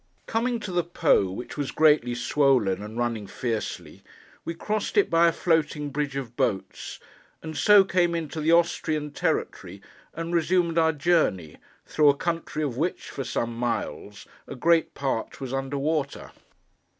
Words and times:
Coming 0.25 0.59
to 0.61 0.71
the 0.71 0.83
Po, 0.83 1.29
which 1.29 1.57
was 1.59 1.69
greatly 1.69 2.15
swollen, 2.15 2.81
and 2.81 2.97
running 2.97 3.27
fiercely, 3.27 4.01
we 4.43 4.55
crossed 4.55 4.97
it 4.97 5.11
by 5.11 5.27
a 5.27 5.31
floating 5.31 5.91
bridge 5.91 6.15
of 6.15 6.35
boats, 6.35 6.99
and 7.43 7.55
so 7.55 7.83
came 7.85 8.15
into 8.15 8.41
the 8.41 8.51
Austrian 8.51 9.11
territory, 9.11 9.79
and 10.15 10.33
resumed 10.33 10.79
our 10.79 10.91
journey: 10.91 11.57
through 11.85 12.09
a 12.09 12.17
country 12.17 12.63
of 12.63 12.77
which, 12.77 13.11
for 13.11 13.23
some 13.23 13.55
miles, 13.55 14.25
a 14.47 14.55
great 14.55 14.95
part 14.95 15.39
was 15.39 15.53
under 15.53 15.77
water. 15.77 16.31